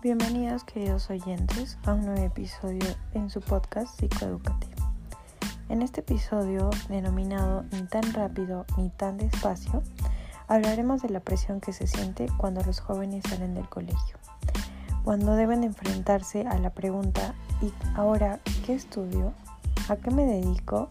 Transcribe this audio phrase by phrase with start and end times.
[0.00, 4.92] Bienvenidos queridos oyentes a un nuevo episodio en su podcast psicoeducativo.
[5.68, 9.82] En este episodio denominado Ni tan rápido ni tan despacio,
[10.46, 14.18] hablaremos de la presión que se siente cuando los jóvenes salen del colegio,
[15.02, 19.32] cuando deben enfrentarse a la pregunta ¿y ahora qué estudio?
[19.88, 20.90] ¿A qué me dedico?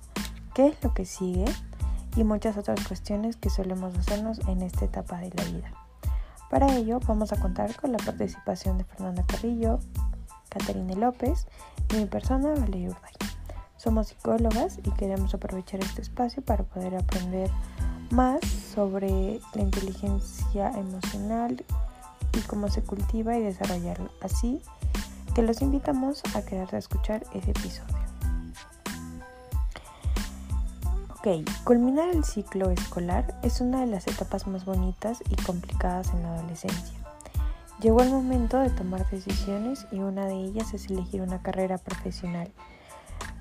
[0.53, 1.45] ¿Qué es lo que sigue?
[2.17, 5.86] y muchas otras cuestiones que solemos hacernos en esta etapa de la vida.
[6.49, 9.79] Para ello vamos a contar con la participación de Fernanda Carrillo,
[10.49, 11.45] Caterine López
[11.93, 13.13] y mi persona Valeria Urday.
[13.75, 17.51] Somos psicólogas y queremos aprovechar este espacio para poder aprender
[18.11, 21.63] más sobre la inteligencia emocional
[22.33, 24.09] y cómo se cultiva y desarrollarla.
[24.21, 24.61] Así
[25.35, 28.06] que los invitamos a quedarse a escuchar ese episodio.
[31.65, 36.33] Culminar el ciclo escolar es una de las etapas más bonitas y complicadas en la
[36.33, 36.97] adolescencia.
[37.81, 42.49] Llegó el momento de tomar decisiones y una de ellas es elegir una carrera profesional.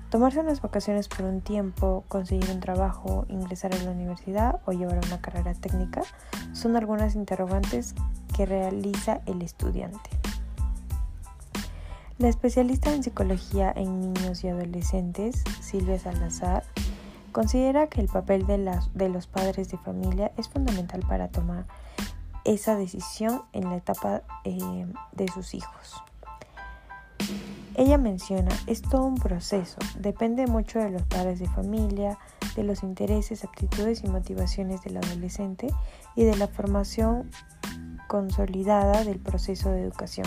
[0.09, 4.99] Tomarse unas vacaciones por un tiempo, conseguir un trabajo, ingresar a la universidad o llevar
[5.05, 6.01] una carrera técnica
[6.51, 7.95] son algunas interrogantes
[8.35, 10.09] que realiza el estudiante.
[12.17, 16.63] La especialista en psicología en niños y adolescentes, Silvia Salazar,
[17.37, 21.67] Considera que el papel de, los padres de familia es fundamental para tomar
[22.45, 26.01] esa decisión en la etapa eh, de sus hijos.
[27.75, 32.17] Ella menciona, es todo un proceso, depende mucho de los padres de familia,
[32.55, 35.67] de los intereses, aptitudes y motivaciones del adolescente
[36.15, 37.29] y de la formación
[38.07, 40.25] consolidada del proceso de educación.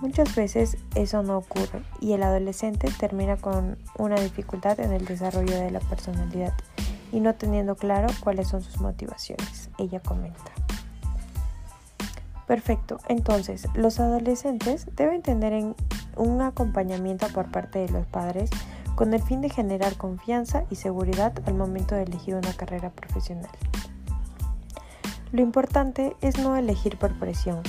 [0.00, 5.58] Muchas veces eso no ocurre y el adolescente termina con una dificultad en el desarrollo
[5.58, 6.54] de la personalidad
[7.10, 10.52] y no teniendo claro cuáles son sus motivaciones, ella comenta.
[12.46, 15.74] Perfecto, entonces los adolescentes deben tener
[16.16, 18.50] un acompañamiento por parte de los padres
[18.94, 23.50] con el fin de generar confianza y seguridad al momento de elegir una carrera profesional.
[25.32, 27.62] Lo importante es no elegir por presión,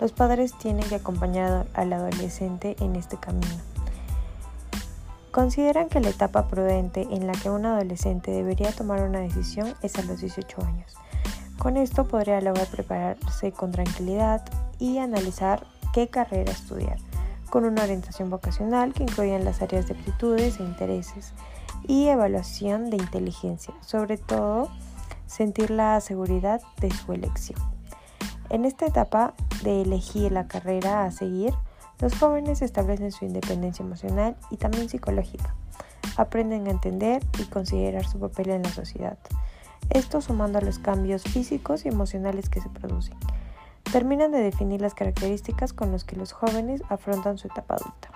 [0.00, 3.54] los padres tienen que acompañar al adolescente en este camino.
[5.30, 9.96] Consideran que la etapa prudente en la que un adolescente debería tomar una decisión es
[9.96, 10.94] a los 18 años.
[11.58, 14.44] Con esto podría lograr prepararse con tranquilidad
[14.78, 16.98] y analizar qué carrera estudiar,
[17.50, 21.32] con una orientación vocacional que incluya las áreas de aptitudes e intereses
[21.86, 24.68] y evaluación de inteligencia, sobre todo
[25.26, 27.73] sentir la seguridad de su elección.
[28.50, 29.32] En esta etapa
[29.62, 31.54] de elegir la carrera a seguir,
[31.98, 35.54] los jóvenes establecen su independencia emocional y también psicológica.
[36.16, 39.18] Aprenden a entender y considerar su papel en la sociedad.
[39.90, 43.16] Esto sumando a los cambios físicos y emocionales que se producen.
[43.90, 48.10] Terminan de definir las características con las que los jóvenes afrontan su etapa adulta.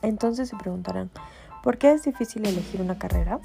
[0.00, 1.10] Entonces se preguntarán,
[1.62, 3.40] ¿por qué es difícil elegir una carrera?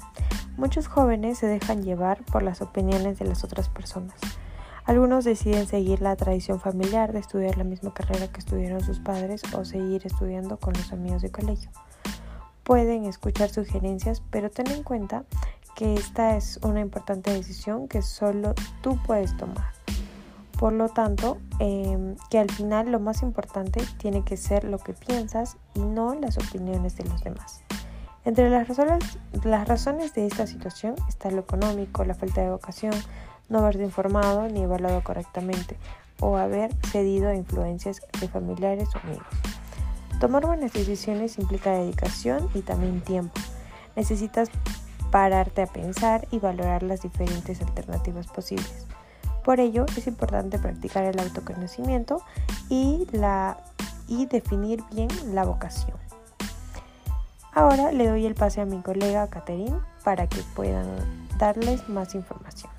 [0.56, 4.14] Muchos jóvenes se dejan llevar por las opiniones de las otras personas
[4.86, 9.42] algunos deciden seguir la tradición familiar de estudiar la misma carrera que estudiaron sus padres
[9.52, 11.70] o seguir estudiando con los amigos de colegio.
[12.62, 15.24] Pueden escuchar sugerencias, pero ten en cuenta
[15.74, 19.72] que esta es una importante decisión que solo tú puedes tomar.
[20.58, 24.94] Por lo tanto, em, que al final lo más importante tiene que ser lo que
[24.94, 27.60] piensas y no las opiniones de los demás.
[28.24, 32.94] Entre las razones, las razones de esta situación está lo económico, la falta de vocación,
[33.48, 35.76] no haberse informado ni evaluado correctamente
[36.20, 39.26] o haber cedido a influencias de familiares o amigos.
[40.20, 43.38] Tomar buenas decisiones implica dedicación y también tiempo.
[43.96, 44.48] Necesitas
[45.10, 48.86] pararte a pensar y valorar las diferentes alternativas posibles.
[49.44, 52.22] Por ello es importante practicar el autoconocimiento
[52.68, 53.06] y,
[54.08, 55.96] y definir bien la vocación.
[57.52, 60.86] Ahora le doy el pase a mi colega Catherine para que puedan
[61.38, 62.75] darles más información.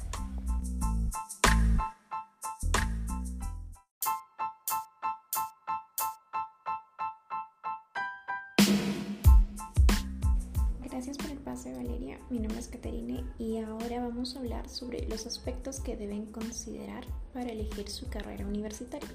[12.68, 18.08] Caterine y ahora vamos a hablar sobre los aspectos que deben considerar para elegir su
[18.08, 19.10] carrera universitaria.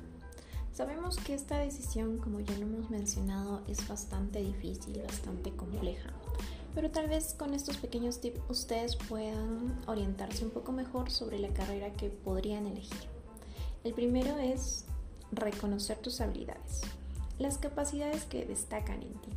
[0.72, 6.10] Sabemos que esta decisión, como ya lo hemos mencionado, es bastante difícil, bastante compleja,
[6.74, 11.48] pero tal vez con estos pequeños tips ustedes puedan orientarse un poco mejor sobre la
[11.48, 13.08] carrera que podrían elegir.
[13.84, 14.86] El primero es
[15.30, 16.80] reconocer tus habilidades,
[17.38, 19.30] las capacidades que destacan en ti.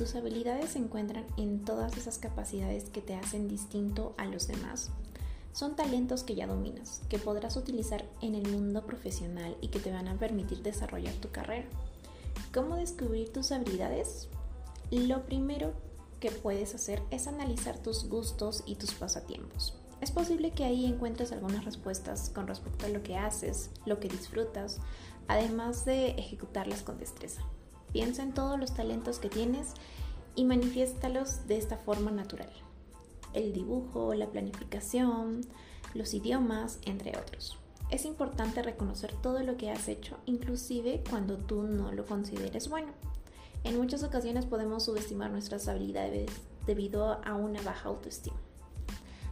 [0.00, 4.90] Tus habilidades se encuentran en todas esas capacidades que te hacen distinto a los demás.
[5.52, 9.92] Son talentos que ya dominas, que podrás utilizar en el mundo profesional y que te
[9.92, 11.68] van a permitir desarrollar tu carrera.
[12.54, 14.28] ¿Cómo descubrir tus habilidades?
[14.90, 15.74] Lo primero
[16.18, 19.74] que puedes hacer es analizar tus gustos y tus pasatiempos.
[20.00, 24.08] Es posible que ahí encuentres algunas respuestas con respecto a lo que haces, lo que
[24.08, 24.78] disfrutas,
[25.28, 27.42] además de ejecutarlas con destreza.
[27.92, 29.74] Piensa en todos los talentos que tienes
[30.34, 32.50] y manifiéstalos de esta forma natural.
[33.32, 35.42] El dibujo, la planificación,
[35.94, 37.58] los idiomas, entre otros.
[37.90, 42.92] Es importante reconocer todo lo que has hecho, inclusive cuando tú no lo consideres bueno.
[43.64, 46.30] En muchas ocasiones podemos subestimar nuestras habilidades
[46.66, 48.36] debido a una baja autoestima.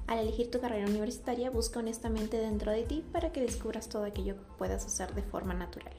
[0.08, 4.36] Al elegir tu carrera universitaria, busca honestamente dentro de ti para que descubras todo aquello
[4.36, 5.92] que puedas hacer de forma natural.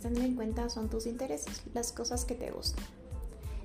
[0.00, 2.84] Debes en cuenta son tus intereses, las cosas que te gustan.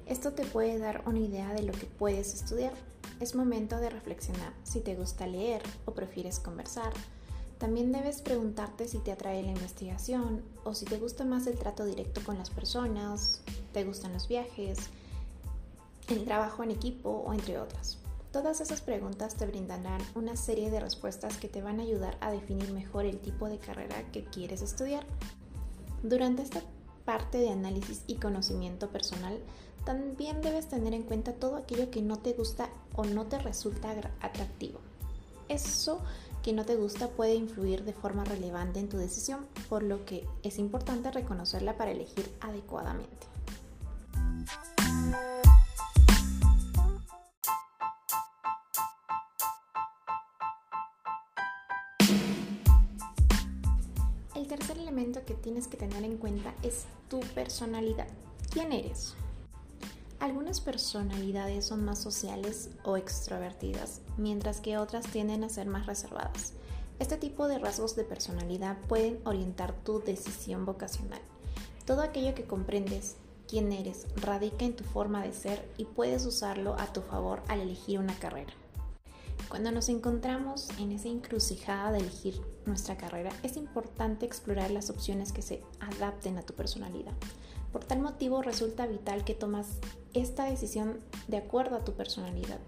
[0.05, 2.73] Esto te puede dar una idea de lo que puedes estudiar.
[3.19, 6.91] Es momento de reflexionar si te gusta leer o prefieres conversar.
[7.59, 11.85] También debes preguntarte si te atrae la investigación o si te gusta más el trato
[11.85, 13.41] directo con las personas,
[13.73, 14.77] te gustan los viajes,
[16.07, 17.99] el trabajo en equipo o entre otras.
[18.31, 22.31] Todas esas preguntas te brindarán una serie de respuestas que te van a ayudar a
[22.31, 25.05] definir mejor el tipo de carrera que quieres estudiar.
[26.03, 26.61] Durante esta
[27.05, 29.39] parte de análisis y conocimiento personal,
[29.85, 33.91] también debes tener en cuenta todo aquello que no te gusta o no te resulta
[34.21, 34.79] atractivo.
[35.47, 36.01] Eso
[36.43, 40.27] que no te gusta puede influir de forma relevante en tu decisión, por lo que
[40.43, 43.27] es importante reconocerla para elegir adecuadamente.
[55.39, 58.07] Tienes que tener en cuenta es tu personalidad.
[58.51, 59.15] ¿Quién eres?
[60.19, 66.53] Algunas personalidades son más sociales o extrovertidas, mientras que otras tienden a ser más reservadas.
[66.99, 71.21] Este tipo de rasgos de personalidad pueden orientar tu decisión vocacional.
[71.85, 73.15] Todo aquello que comprendes
[73.47, 77.61] quién eres radica en tu forma de ser y puedes usarlo a tu favor al
[77.61, 78.53] elegir una carrera.
[79.49, 85.31] Cuando nos encontramos en esa encrucijada de elegir nuestra carrera, es importante explorar las opciones
[85.31, 87.13] que se adapten a tu personalidad.
[87.71, 89.79] Por tal motivo resulta vital que tomas
[90.13, 92.59] esta decisión de acuerdo a tu personalidad.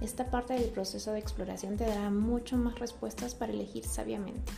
[0.00, 4.52] Esta parte del proceso de exploración te dará mucho más respuestas para elegir sabiamente.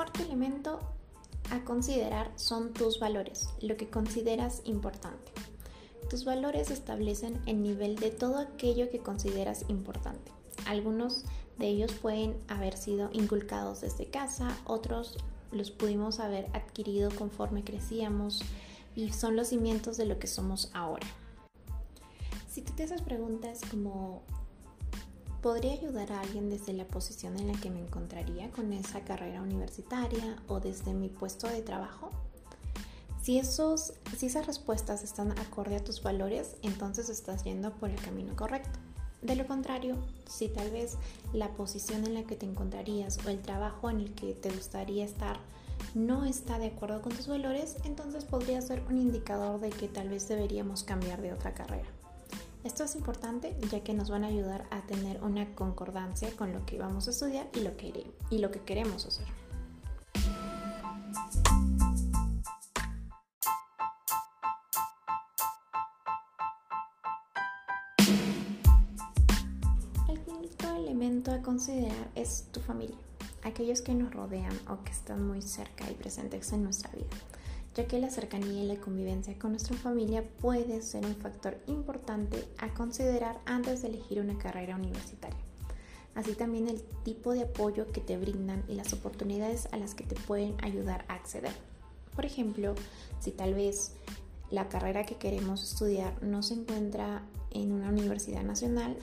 [0.00, 0.78] Cuarto elemento
[1.50, 5.30] a considerar son tus valores, lo que consideras importante.
[6.08, 10.32] Tus valores establecen el nivel de todo aquello que consideras importante.
[10.64, 11.26] Algunos
[11.58, 15.18] de ellos pueden haber sido inculcados desde casa, otros
[15.52, 18.40] los pudimos haber adquirido conforme crecíamos
[18.96, 21.06] y son los cimientos de lo que somos ahora.
[22.48, 24.22] Si tú te haces preguntas como
[25.42, 29.42] ¿podría ayudar a alguien desde la posición en la que me encontraría con esa carrera
[29.42, 32.10] universitaria o desde mi puesto de trabajo?
[33.22, 38.00] Si, esos, si esas respuestas están acorde a tus valores, entonces estás yendo por el
[38.00, 38.78] camino correcto.
[39.22, 40.96] De lo contrario, si tal vez
[41.32, 45.04] la posición en la que te encontrarías o el trabajo en el que te gustaría
[45.04, 45.38] estar
[45.94, 50.08] no está de acuerdo con tus valores, entonces podría ser un indicador de que tal
[50.08, 51.88] vez deberíamos cambiar de otra carrera.
[52.62, 56.66] Esto es importante ya que nos van a ayudar a tener una concordancia con lo
[56.66, 59.26] que vamos a estudiar y lo que, y lo que queremos hacer.
[71.00, 72.96] elemento a considerar es tu familia,
[73.42, 77.06] aquellos que nos rodean o que están muy cerca y presentes en nuestra vida,
[77.74, 82.44] ya que la cercanía y la convivencia con nuestra familia puede ser un factor importante
[82.58, 85.38] a considerar antes de elegir una carrera universitaria.
[86.14, 90.04] Así también el tipo de apoyo que te brindan y las oportunidades a las que
[90.04, 91.52] te pueden ayudar a acceder.
[92.14, 92.74] Por ejemplo,
[93.20, 93.92] si tal vez
[94.50, 97.22] la carrera que queremos estudiar no se encuentra
[97.52, 98.96] en una universidad nacional,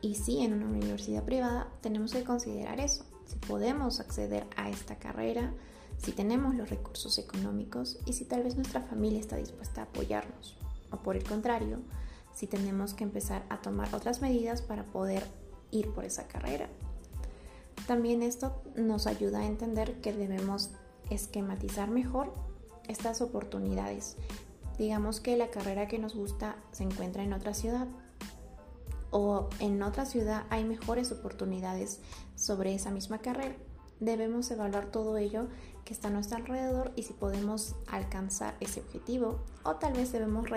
[0.00, 4.96] y si en una universidad privada, tenemos que considerar eso, si podemos acceder a esta
[4.96, 5.54] carrera,
[5.98, 10.56] si tenemos los recursos económicos y si tal vez nuestra familia está dispuesta a apoyarnos.
[10.90, 11.78] O por el contrario,
[12.34, 15.24] si tenemos que empezar a tomar otras medidas para poder
[15.70, 16.68] ir por esa carrera.
[17.86, 20.70] También esto nos ayuda a entender que debemos
[21.10, 22.32] esquematizar mejor
[22.88, 24.16] estas oportunidades
[24.78, 27.86] Digamos que la carrera que nos gusta se encuentra en otra ciudad
[29.10, 32.00] o en otra ciudad hay mejores oportunidades
[32.34, 33.54] sobre esa misma carrera.
[34.00, 35.48] Debemos evaluar todo ello
[35.84, 40.48] que está a nuestro alrededor y si podemos alcanzar ese objetivo o tal vez debemos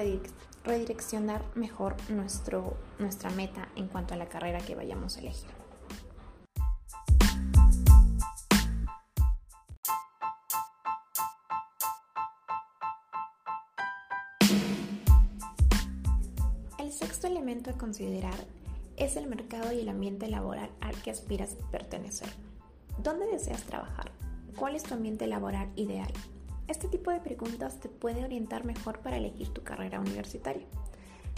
[0.64, 5.50] redireccionar mejor nuestro, nuestra meta en cuanto a la carrera que vayamos a elegir.
[16.78, 18.46] El sexto elemento a considerar
[18.98, 22.30] es el mercado y el ambiente laboral al que aspiras pertenecer.
[23.04, 24.12] ¿Dónde deseas trabajar?
[24.58, 26.12] ¿Cuál es tu ambiente laboral ideal?
[26.70, 30.66] Este tipo de preguntas te puede orientar mejor para elegir tu carrera universitaria,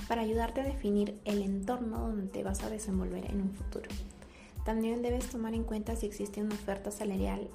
[0.07, 3.89] para ayudarte a definir el entorno donde te vas a desenvolver en un futuro.
[4.65, 7.49] También debes tomar en cuenta si existe una oferta salarial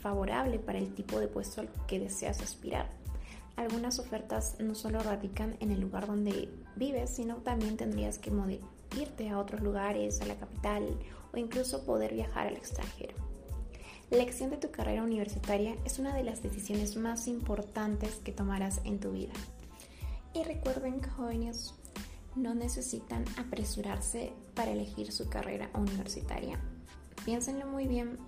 [0.00, 2.90] favorable para el tipo de puesto al que deseas aspirar.
[3.54, 8.32] Algunas ofertas no solo radican en el lugar donde vives, sino también tendrías que
[9.00, 10.98] irte a otros lugares, a la capital
[11.32, 13.33] o incluso poder viajar al extranjero.
[14.10, 18.80] La elección de tu carrera universitaria es una de las decisiones más importantes que tomarás
[18.84, 19.32] en tu vida.
[20.34, 21.74] Y recuerden, jóvenes,
[22.36, 26.60] no necesitan apresurarse para elegir su carrera universitaria.
[27.24, 28.18] Piénsenlo muy bien,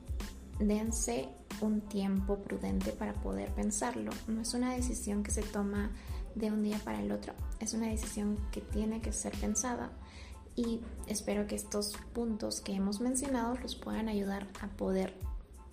[0.58, 1.28] dense
[1.60, 4.12] un tiempo prudente para poder pensarlo.
[4.28, 5.90] No es una decisión que se toma
[6.34, 9.90] de un día para el otro, es una decisión que tiene que ser pensada
[10.54, 15.14] y espero que estos puntos que hemos mencionado los puedan ayudar a poder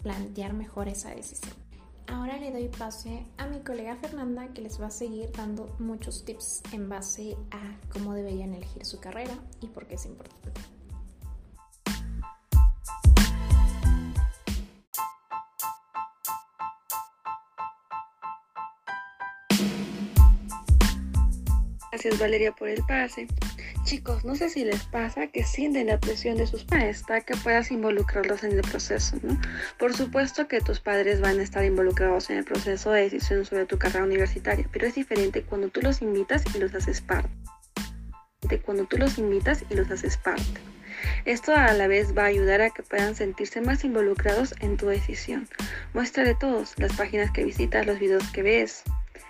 [0.04, 1.54] plantear mejor esa decisión.
[2.08, 6.26] Ahora le doy pase a mi colega Fernanda que les va a seguir dando muchos
[6.26, 10.62] tips en base a cómo deberían elegir su carrera y por qué es importante.
[21.92, 23.28] Gracias Valeria por el pase.
[23.84, 27.36] Chicos, no sé si les pasa que sienten la presión de sus padres para que
[27.36, 29.40] puedas involucrarlos en el proceso, ¿no?
[29.78, 33.66] Por supuesto que tus padres van a estar involucrados en el proceso de decisión sobre
[33.66, 37.30] tu carrera universitaria, pero es diferente cuando tú los invitas y los haces parte.
[38.66, 40.62] Cuando tú los invitas y los haces parte.
[41.26, 44.88] Esto a la vez va a ayudar a que puedan sentirse más involucrados en tu
[44.88, 45.48] decisión.
[45.94, 48.84] Muéstrale todos, las páginas que visitas, los videos que ves,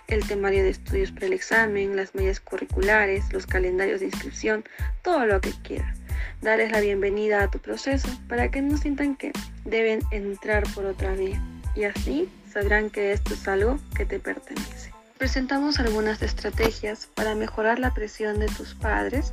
[0.08, 4.64] el temario de estudios para el examen, las mallas curriculares, los calendarios de inscripción,
[5.02, 5.98] todo lo que quieras.
[6.42, 9.32] Darles la bienvenida a tu proceso para que no sientan que
[9.64, 11.42] deben entrar por otra vía
[11.74, 14.92] y así sabrán que esto es algo que te pertenece.
[15.18, 19.32] Presentamos algunas estrategias para mejorar la presión de tus padres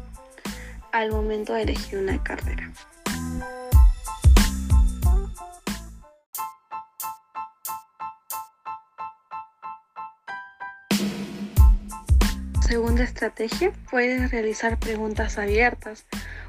[0.92, 2.72] al momento de elegir una carrera.
[12.72, 16.06] Segunda estrategia, puedes realizar preguntas abiertas.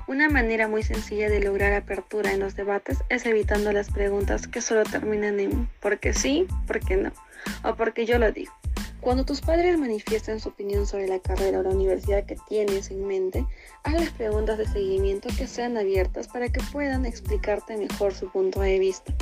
[0.07, 4.61] Una manera muy sencilla de lograr apertura en los debates es evitando las preguntas que
[4.61, 7.11] solo terminan en porque sí, porque no,
[7.65, 8.53] o porque yo lo digo.
[9.01, 13.05] Cuando tus padres manifiestan su opinión sobre la carrera o la universidad que tienes en
[13.05, 13.45] mente,
[13.83, 18.79] hazles preguntas de seguimiento que sean abiertas para que puedan explicarte mejor su punto de
[18.79, 19.13] vista.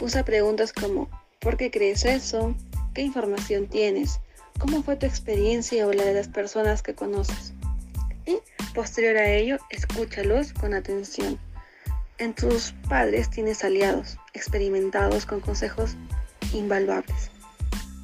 [0.00, 2.54] Usa preguntas como ¿por qué crees eso?
[2.94, 4.18] ¿Qué información tienes?
[4.58, 7.52] Cómo fue tu experiencia o la de las personas que conoces.
[8.26, 8.38] Y
[8.74, 11.38] posterior a ello, escúchalos con atención.
[12.18, 15.96] En tus padres tienes aliados, experimentados con consejos
[16.52, 17.30] invaluables.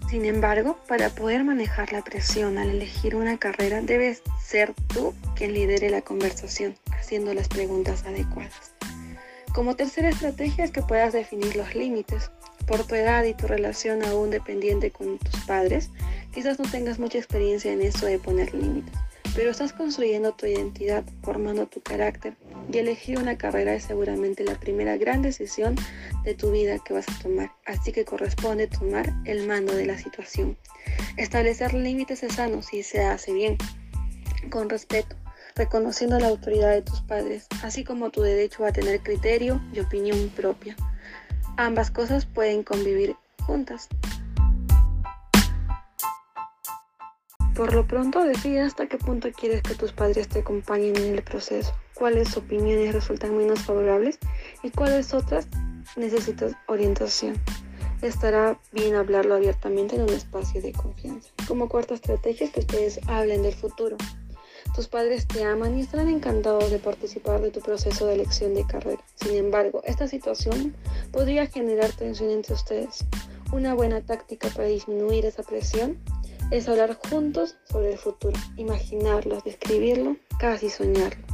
[0.08, 5.54] Sin embargo, para poder manejar la presión al elegir una carrera, debes ser tú quien
[5.54, 8.74] lidere la conversación, haciendo las preguntas adecuadas.
[9.52, 12.30] Como tercera estrategia es que puedas definir los límites.
[12.66, 15.90] Por tu edad y tu relación aún dependiente con tus padres,
[16.34, 18.92] Quizás no tengas mucha experiencia en eso de poner límites,
[19.36, 22.34] pero estás construyendo tu identidad, formando tu carácter
[22.72, 25.76] y elegir una carrera es seguramente la primera gran decisión
[26.24, 29.96] de tu vida que vas a tomar, así que corresponde tomar el mando de la
[29.96, 30.58] situación.
[31.16, 33.56] Establecer límites es sano si se hace bien,
[34.50, 35.14] con respeto,
[35.54, 40.30] reconociendo la autoridad de tus padres, así como tu derecho a tener criterio y opinión
[40.30, 40.74] propia.
[41.56, 43.14] Ambas cosas pueden convivir
[43.46, 43.88] juntas.
[47.54, 51.22] Por lo pronto, decide hasta qué punto quieres que tus padres te acompañen en el
[51.22, 54.18] proceso, cuáles opiniones resultan menos favorables
[54.64, 55.46] y cuáles otras
[55.94, 57.36] necesitas orientación.
[58.02, 61.30] Estará bien hablarlo abiertamente en un espacio de confianza.
[61.46, 63.96] Como cuarta estrategia, que ustedes hablen del futuro.
[64.74, 68.66] Tus padres te aman y estarán encantados de participar de tu proceso de elección de
[68.66, 69.04] carrera.
[69.14, 70.74] Sin embargo, esta situación
[71.12, 73.04] podría generar tensión entre ustedes.
[73.52, 75.96] Una buena táctica para disminuir esa presión
[76.50, 81.24] es hablar juntos sobre el futuro, imaginarlo, describirlo, casi soñarlo.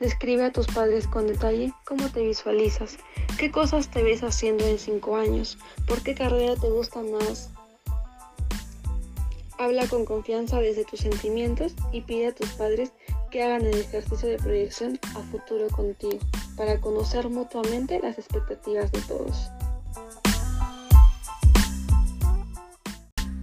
[0.00, 2.96] Describe a tus padres con detalle cómo te visualizas,
[3.38, 7.50] qué cosas te ves haciendo en cinco años, por qué carrera te gusta más.
[9.58, 12.92] Habla con confianza desde tus sentimientos y pide a tus padres
[13.30, 16.18] que hagan el ejercicio de proyección a futuro contigo
[16.56, 19.50] para conocer mutuamente las expectativas de todos.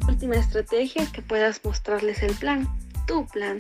[0.08, 2.68] Última estrategia que puedas mostrarles el plan,
[3.08, 3.58] tu plan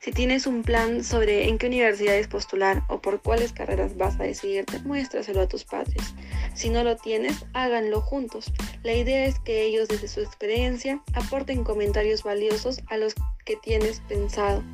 [0.00, 4.22] si tienes un plan sobre en qué universidades postular o por cuáles carreras vas a
[4.22, 6.14] decidirte, muéstraselo a tus padres.
[6.54, 8.50] Si no lo tienes, háganlo juntos.
[8.82, 13.14] La idea es que ellos desde su experiencia aporten comentarios valiosos a los
[13.44, 14.64] que tienes pensado.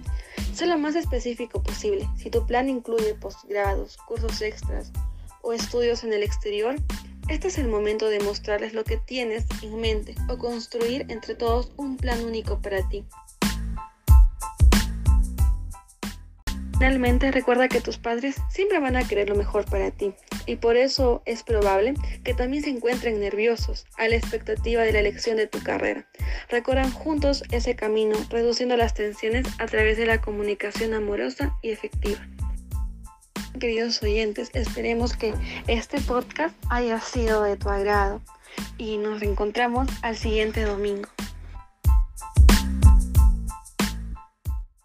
[0.55, 2.09] Sé lo más específico posible.
[2.17, 4.93] Si tu plan incluye posgrados, cursos extras
[5.43, 6.77] o estudios en el exterior,
[7.29, 11.73] este es el momento de mostrarles lo que tienes en mente o construir entre todos
[11.77, 13.05] un plan único para ti.
[16.79, 20.13] Finalmente, recuerda que tus padres siempre van a querer lo mejor para ti
[20.45, 24.99] y por eso es probable que también se encuentren nerviosos a la expectativa de la
[24.99, 26.07] elección de tu carrera.
[26.51, 32.21] Recorran juntos ese camino, reduciendo las tensiones a través de la comunicación amorosa y efectiva.
[33.59, 35.33] Queridos oyentes, esperemos que
[35.69, 38.21] este podcast haya sido de tu agrado
[38.77, 41.09] y nos reencontramos al siguiente domingo.